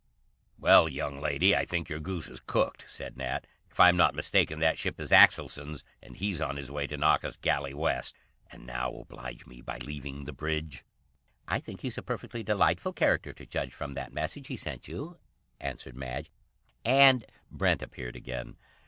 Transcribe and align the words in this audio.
"Well, 0.57 0.89
young 0.89 1.21
lady, 1.21 1.55
I 1.55 1.63
think 1.63 1.87
your 1.87 1.99
goose 1.99 2.27
is 2.27 2.39
cooked," 2.39 2.89
said 2.89 3.17
Nat. 3.17 3.45
"If 3.69 3.79
I'm 3.79 3.95
not 3.95 4.15
mistaken, 4.15 4.57
that 4.57 4.79
ship 4.79 4.99
is 4.99 5.11
Axelson's, 5.11 5.83
and 6.01 6.17
he's 6.17 6.41
on 6.41 6.55
his 6.55 6.71
way 6.71 6.87
to 6.87 6.97
knock 6.97 7.23
us 7.23 7.35
galley 7.37 7.75
west. 7.75 8.15
And 8.51 8.65
now 8.65 8.91
oblige 8.91 9.45
me 9.45 9.61
by 9.61 9.77
leaving 9.77 10.25
the 10.25 10.33
bridge." 10.33 10.83
"I 11.47 11.59
think 11.59 11.81
he's 11.81 11.99
a 11.99 12.01
perfectly 12.01 12.41
delightful 12.41 12.93
character, 12.93 13.31
to 13.33 13.45
judge 13.45 13.73
from 13.75 13.93
that 13.93 14.11
message 14.11 14.47
he 14.47 14.55
sent 14.57 14.87
you," 14.87 15.19
answered 15.59 15.95
Madge, 15.95 16.31
"and" 16.83 17.23
Brent 17.51 17.83
appeared 17.83 18.15
again. 18.15 18.57